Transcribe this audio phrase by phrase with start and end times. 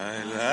[0.00, 0.49] La, la.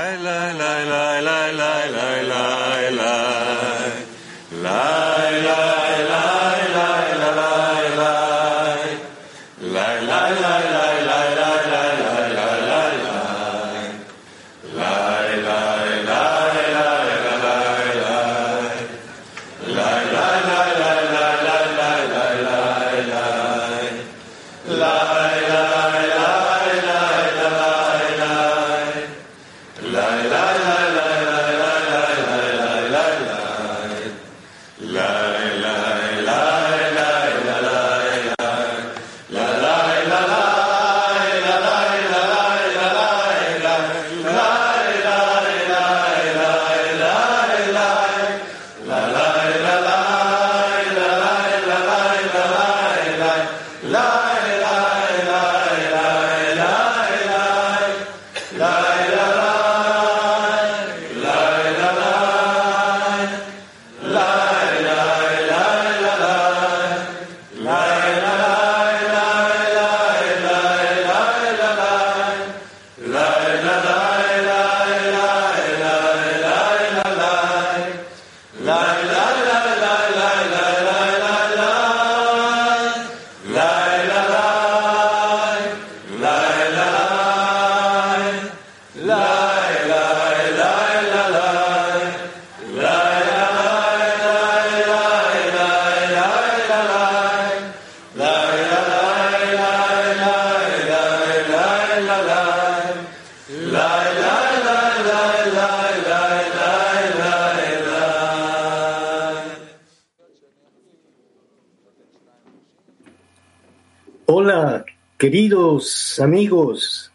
[114.29, 114.83] Hola,
[115.17, 117.13] queridos amigos.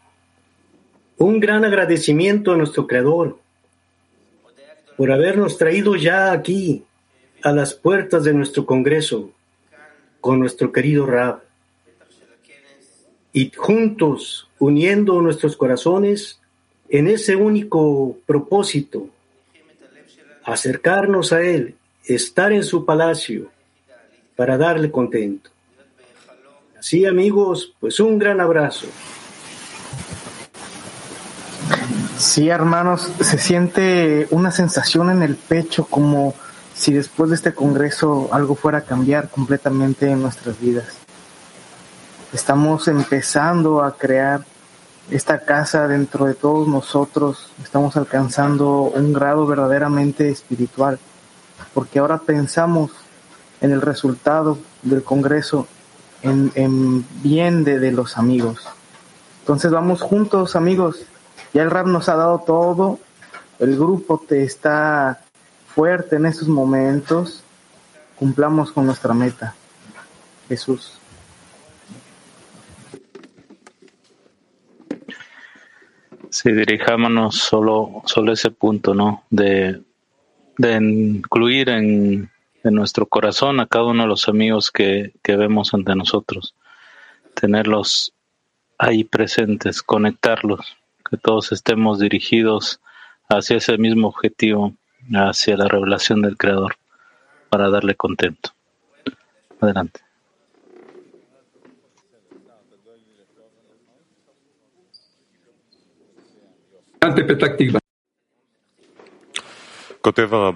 [1.19, 3.39] Un gran agradecimiento a nuestro Creador
[4.97, 6.85] por habernos traído ya aquí
[7.43, 9.31] a las puertas de nuestro Congreso
[10.23, 11.43] con nuestro querido Rab
[13.35, 16.41] y juntos uniendo nuestros corazones
[16.89, 19.07] en ese único propósito,
[20.45, 21.75] acercarnos a Él,
[22.07, 23.51] estar en su palacio
[24.35, 25.52] para darle contento.
[26.83, 28.89] Sí, amigos, pues un gran abrazo.
[32.19, 36.35] Sí, hermanos, se siente una sensación en el pecho como
[36.75, 40.87] si después de este congreso algo fuera a cambiar completamente en nuestras vidas.
[42.33, 44.45] Estamos empezando a crear
[45.09, 50.99] esta casa dentro de todos nosotros, estamos alcanzando un grado verdaderamente espiritual,
[51.75, 52.91] porque ahora pensamos
[53.61, 55.69] en el resultado del Congreso
[56.23, 58.69] en, bien de, de, los amigos.
[59.41, 61.05] Entonces vamos juntos, amigos.
[61.53, 62.99] Ya el rap nos ha dado todo.
[63.59, 65.21] El grupo te está
[65.75, 67.43] fuerte en estos momentos.
[68.17, 69.55] Cumplamos con nuestra meta.
[70.49, 70.99] Jesús.
[76.31, 79.25] Sí, dirijámonos solo, solo ese punto, ¿no?
[79.29, 79.83] De,
[80.57, 82.32] de incluir en
[82.63, 86.55] de nuestro corazón a cada uno de los amigos que, que vemos ante nosotros,
[87.35, 88.13] tenerlos
[88.79, 90.77] ahí presentes, conectarlos,
[91.09, 92.81] que todos estemos dirigidos
[93.29, 94.75] hacia ese mismo objetivo,
[95.15, 96.77] hacia la revelación del Creador,
[97.49, 98.51] para darle contento.
[99.61, 100.01] Adelante.
[107.27, 107.79] Petactiva.
[110.01, 110.53] Coteva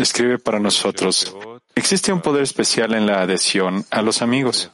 [0.00, 1.32] escribe para nosotros,
[1.76, 4.72] existe un poder especial en la adhesión a los amigos.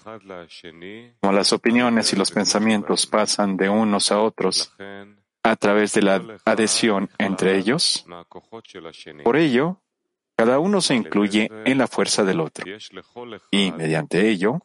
[1.21, 4.73] Como las opiniones y los pensamientos pasan de unos a otros
[5.43, 8.07] a través de la adhesión entre ellos,
[9.23, 9.83] por ello,
[10.39, 12.65] cada uno se incluye en la fuerza del otro.
[13.51, 14.63] Y mediante ello,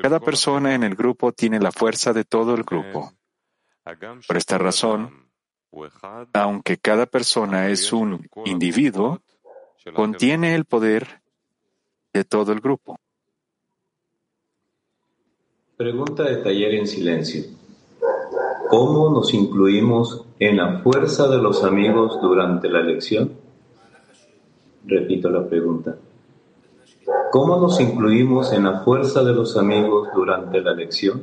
[0.00, 3.12] cada persona en el grupo tiene la fuerza de todo el grupo.
[4.26, 5.25] Por esta razón,
[6.32, 9.20] aunque cada persona es un individuo,
[9.94, 11.22] contiene el poder
[12.12, 12.98] de todo el grupo.
[15.76, 17.44] Pregunta de taller en silencio.
[18.68, 23.32] ¿Cómo nos incluimos en la fuerza de los amigos durante la lección?
[24.86, 25.96] Repito la pregunta.
[27.30, 31.22] ¿Cómo nos incluimos en la fuerza de los amigos durante la lección?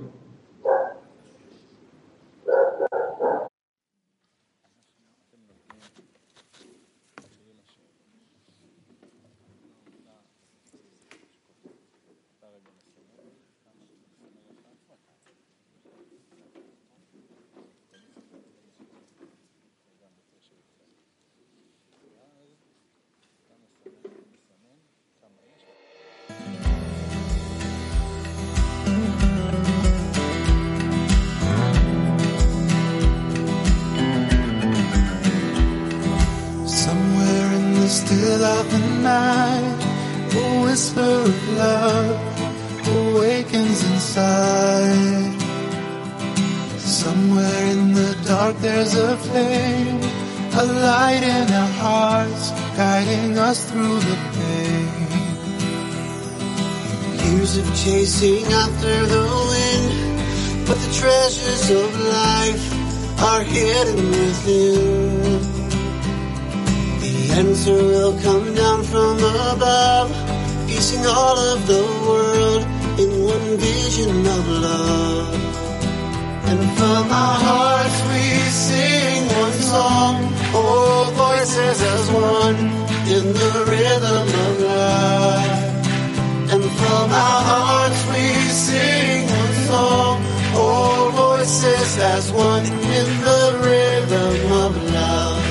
[49.28, 50.00] Flame,
[50.62, 54.88] a light in our hearts, guiding us through the pain.
[57.24, 61.90] Years of chasing after the wind, but the treasures of
[62.22, 62.66] life
[63.30, 65.42] are hidden within.
[67.04, 70.10] The answer will come down from above,
[70.68, 72.64] piecing all of the world
[73.00, 75.53] in one vision of love.
[76.46, 78.24] And from our hearts we
[78.68, 80.16] sing one song,
[80.54, 82.60] all voices as one
[83.16, 85.74] in the rhythm of life.
[86.54, 88.26] And from our hearts we
[88.68, 90.16] sing one song,
[90.56, 92.66] all voices as one
[93.00, 95.44] in the rhythm of love.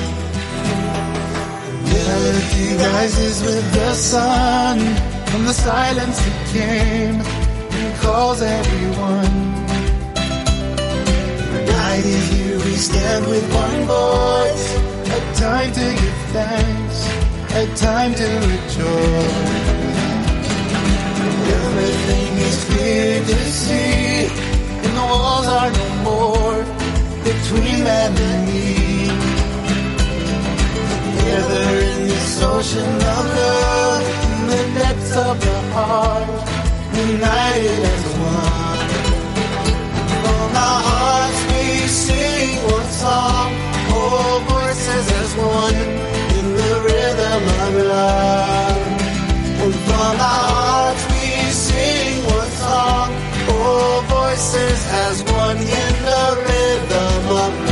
[1.91, 4.79] Melody rises with the sun
[5.27, 9.42] from the silence that came and calls everyone.
[12.83, 14.65] Stand with one voice.
[15.17, 16.97] A time to give thanks,
[17.55, 19.63] a time to rejoice.
[21.63, 24.27] Everything is clear to see,
[24.83, 26.59] and the walls are no more
[27.23, 29.07] between man and me.
[31.17, 36.27] Together in this ocean of love, in the depths of the heart,
[36.95, 38.03] united as
[38.35, 38.89] one.
[40.23, 41.52] From our hearts
[41.93, 43.53] sing one song,
[43.93, 45.75] all voices as one,
[46.37, 48.81] in the rhythm of love.
[49.63, 53.09] And from our hearts we sing one song,
[53.49, 57.62] all voices as one, in the rhythm of love.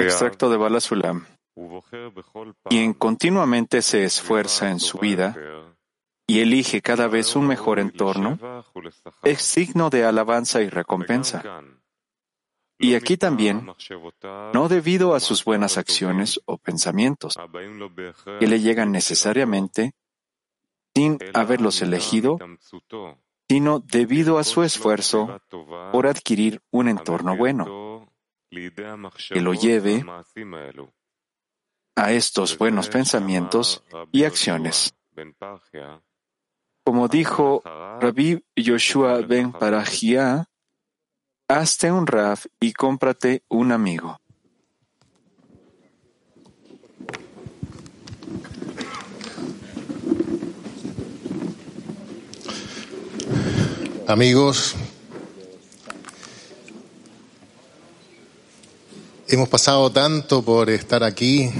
[0.00, 1.24] Extracto de Balasulam.
[2.64, 5.36] Quien continuamente se esfuerza en su vida
[6.26, 8.40] y elige cada vez un mejor entorno,
[9.22, 11.62] es signo de alabanza y recompensa.
[12.76, 13.72] Y aquí también,
[14.52, 17.38] no debido a sus buenas acciones o pensamientos,
[18.40, 19.94] que le llegan necesariamente
[20.92, 22.38] sin haberlos elegido,
[23.48, 25.40] sino debido a su esfuerzo
[25.92, 28.08] por adquirir un entorno bueno,
[28.50, 30.04] que lo lleve
[31.96, 34.94] a estos buenos pensamientos y acciones.
[36.84, 40.48] Como dijo Rabbi Yoshua ben Parajia,
[41.48, 44.18] hazte un Raf y cómprate un amigo.
[54.06, 54.74] amigos,
[59.28, 61.50] hemos pasado tanto por estar aquí.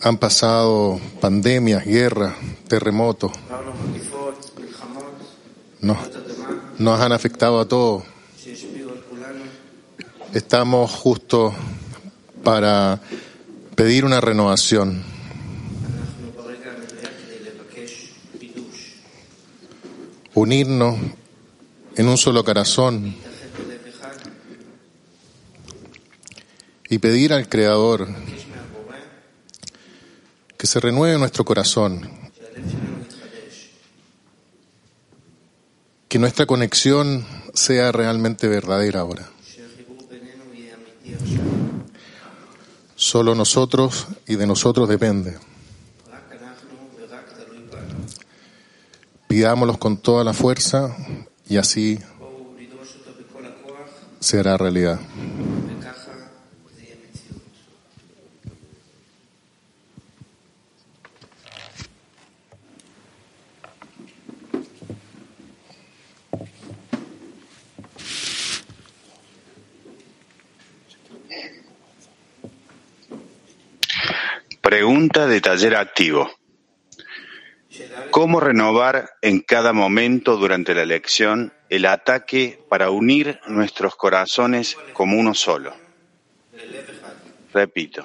[0.00, 2.36] Han pasado pandemias, guerras,
[2.68, 3.32] terremotos.
[5.80, 5.96] No
[6.78, 8.04] nos han afectado a todos.
[10.32, 11.52] Estamos justo
[12.44, 13.00] para
[13.78, 15.04] pedir una renovación.
[20.34, 20.98] Unirnos
[21.94, 23.14] en un solo corazón
[26.90, 28.08] y pedir al Creador
[30.56, 32.10] que se renueve nuestro corazón,
[36.08, 39.30] que nuestra conexión sea realmente verdadera ahora.
[42.98, 45.38] Solo nosotros y de nosotros depende.
[49.28, 50.96] Pidámoslos con toda la fuerza
[51.48, 52.00] y así
[54.18, 54.98] será realidad.
[74.68, 76.30] Pregunta de taller activo.
[78.10, 85.18] ¿Cómo renovar en cada momento durante la lección el ataque para unir nuestros corazones como
[85.18, 85.74] uno solo?
[87.54, 88.02] Repito.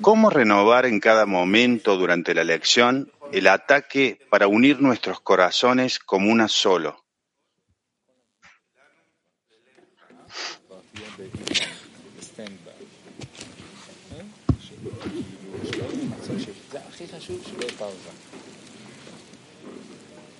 [0.00, 6.32] ¿Cómo renovar en cada momento durante la lección el ataque para unir nuestros corazones como
[6.32, 7.04] una solo?
[17.20, 18.10] חשוב שלא יהיה פאוזה.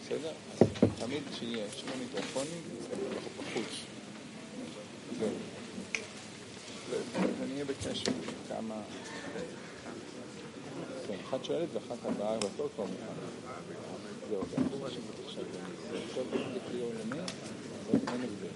[0.03, 0.33] בסדר?
[0.61, 0.67] אז
[0.99, 2.63] תמיד שיהיה שני מיקרופונים,
[3.15, 3.81] אנחנו בחוץ.
[7.41, 8.13] ואני אהיה בקשר
[8.49, 8.75] כמה...
[11.09, 13.05] כן, אחת שואלת ואחת הבאה בתור כבר מוכן.
[14.31, 14.83] זהו, זה אחוז
[15.27, 15.45] עכשיו.
[16.15, 17.21] כל פעם בקריאו למי,
[17.91, 18.49] אבל אין הבדל.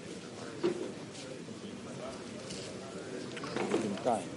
[3.81, 4.27] בינתיים.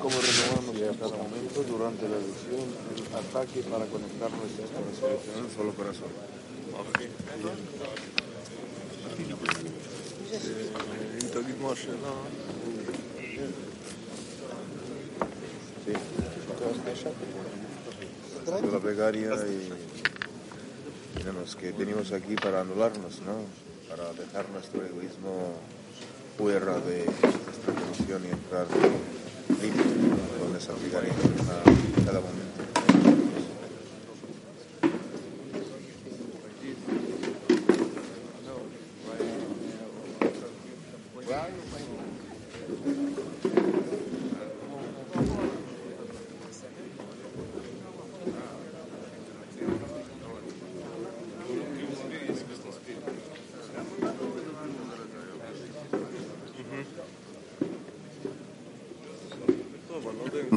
[0.00, 2.66] como renovamos cada momento durante la elección
[2.96, 6.08] el ataque para conectar nuestras corazones en un solo corazón.
[15.84, 15.92] Sí.
[18.72, 19.68] La plegaria y
[21.18, 23.44] tenemos que venimos aquí para anularnos, ¿no?
[23.88, 25.54] Para dejar nuestro egoísmo
[26.38, 28.66] fuera de nuestra condición y entrar
[29.68, 32.59] con esa plegaria a cada momento.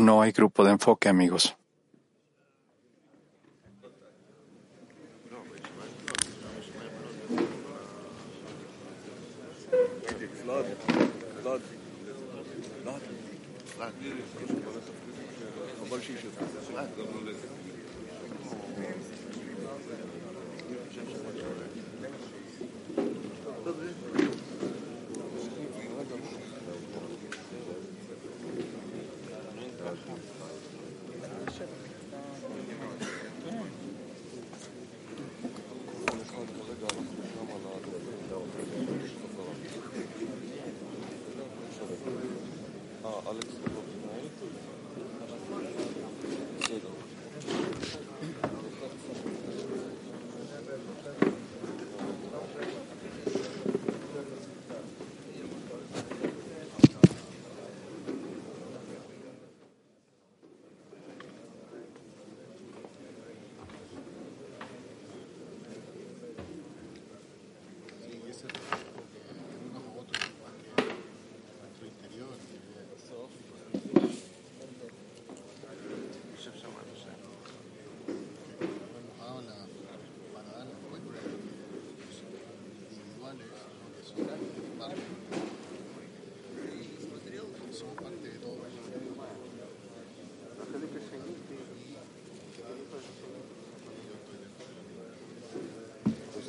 [0.04, 1.56] No hay grupo de enfoque, amigos.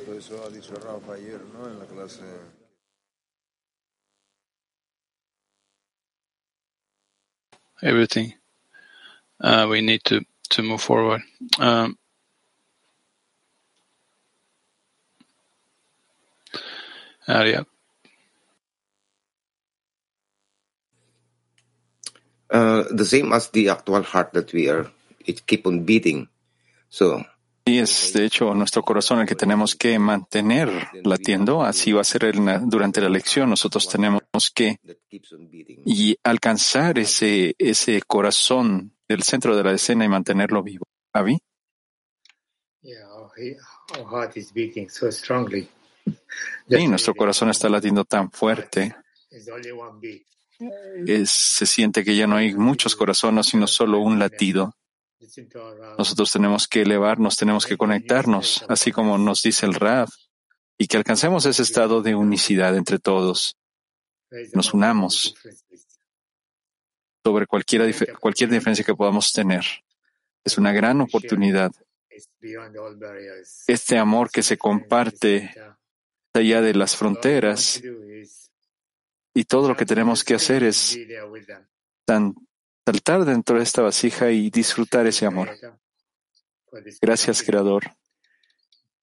[0.05, 1.67] Justo eso ha dicho Rafa ayer, ¿no?
[1.67, 2.23] En la clase.
[7.81, 8.33] everything.
[9.39, 11.21] Uh, we need to, to move forward.
[11.59, 11.97] Um,
[17.27, 17.65] Arya,
[22.51, 24.89] uh, the same as the actual heart that we are,
[25.25, 26.27] it keep on beating.
[26.89, 27.23] So
[27.67, 30.69] Y es, de hecho, nuestro corazón el que tenemos que mantener
[31.03, 31.63] latiendo.
[31.63, 32.31] Así va a ser
[32.63, 33.49] durante la lección.
[33.49, 34.21] Nosotros tenemos
[34.53, 34.77] que
[35.85, 40.85] y alcanzar ese, ese corazón del centro de la escena y mantenerlo vivo.
[41.11, 41.39] ¿Avi?
[46.77, 48.95] Sí, nuestro corazón está latiendo tan fuerte.
[51.07, 54.75] Es- se siente que ya no hay muchos corazones, sino solo un latido.
[55.77, 55.97] Rav.
[55.97, 60.09] Nosotros tenemos que elevarnos, tenemos que conectarnos, así como nos dice el Rav,
[60.77, 63.55] y que alcancemos ese estado de unicidad entre todos.
[64.53, 65.33] Nos unamos
[67.23, 69.63] sobre cualquier, dif- cualquier diferencia que podamos tener.
[70.43, 71.71] Es una gran oportunidad.
[73.67, 75.53] Este amor que se comparte
[76.33, 77.81] allá de las fronteras
[79.33, 80.97] Y todo lo que tenemos que hacer es
[82.05, 82.33] tan-
[82.85, 85.49] saltar dentro de esta vasija y disfrutar ese amor.
[87.01, 87.91] Gracias, Creador,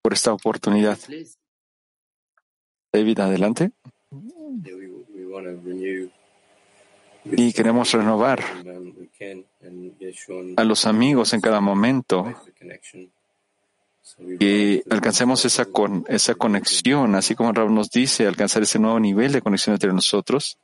[0.02, 0.98] por esta oportunidad.
[2.92, 3.72] David, adelante.
[7.24, 8.42] Y queremos renovar
[10.56, 12.34] a los amigos en cada momento,
[14.38, 19.32] que alcancemos esa, con, esa conexión, así como Raúl nos dice, alcanzar ese nuevo nivel
[19.32, 20.58] de conexión entre nosotros.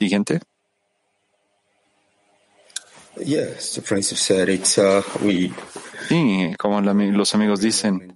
[0.00, 0.40] Siguiente.
[3.22, 5.52] Yes, the Prince said it's uh, we
[6.08, 8.14] Sí, como la- los amigos dicen,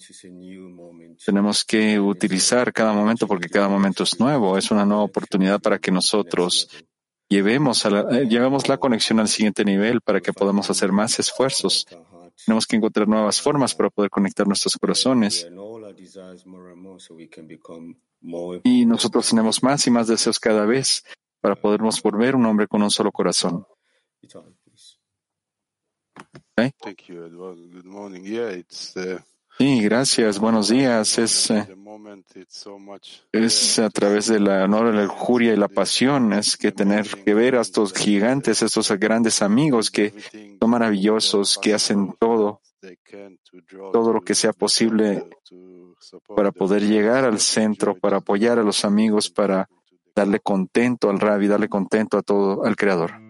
[1.24, 5.78] tenemos que utilizar cada momento porque cada momento es nuevo, es una nueva oportunidad para
[5.78, 6.70] que nosotros
[7.28, 11.18] llevemos, a la, eh, llevemos la conexión al siguiente nivel para que podamos hacer más
[11.18, 11.86] esfuerzos.
[12.46, 15.46] Tenemos que encontrar nuevas formas para poder conectar nuestros corazones
[18.64, 21.04] y nosotros tenemos más y más deseos cada vez
[21.44, 23.66] para podernos volver un hombre con un solo corazón.
[26.56, 27.58] Thank you, Edward.
[27.70, 28.22] Good morning.
[28.22, 29.18] Yeah, it's uh,
[29.58, 31.18] Sí, gracias, buenos días.
[31.18, 31.66] Es, eh,
[33.30, 37.34] es a través de la honor, la lujuria y la pasión, es que tener que
[37.34, 40.14] ver a estos gigantes, estos grandes amigos que
[40.58, 42.62] son maravillosos, que hacen todo,
[43.92, 45.28] todo lo que sea posible
[46.34, 49.68] para poder llegar al centro, para apoyar a los amigos, para
[50.14, 53.23] darle contento al Rabbi, darle contento a todo, al Creador.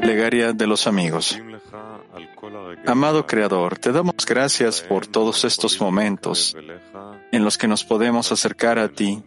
[0.00, 1.40] Plegaria de los amigos.
[2.86, 6.56] Amado Creador, te damos gracias por todos estos momentos
[7.32, 9.24] en los que nos podemos acercar a ti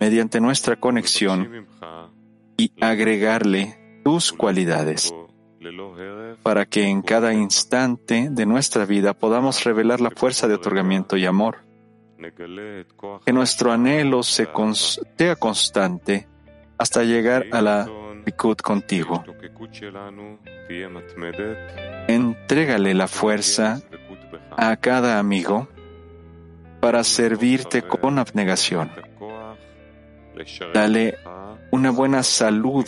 [0.00, 1.66] mediante nuestra conexión
[2.56, 5.12] y agregarle tus cualidades
[6.42, 11.26] para que en cada instante de nuestra vida podamos revelar la fuerza de otorgamiento y
[11.26, 11.58] amor.
[13.26, 14.50] Que nuestro anhelo sea
[15.38, 16.26] constante
[16.78, 17.88] hasta llegar a la
[18.24, 19.24] Likud contigo.
[22.08, 23.80] Entrégale la fuerza
[24.56, 25.68] a cada amigo
[26.80, 28.90] para servirte con abnegación.
[30.72, 31.18] Dale
[31.70, 32.86] una buena salud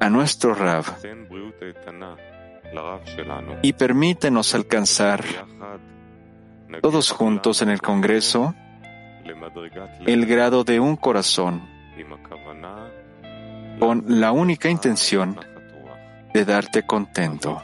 [0.00, 0.84] a nuestro Rab
[3.62, 5.24] y permítenos alcanzar
[6.82, 8.54] todos juntos en el Congreso
[10.06, 11.77] el grado de un corazón
[13.78, 15.38] con la única intención
[16.34, 17.62] de darte contento.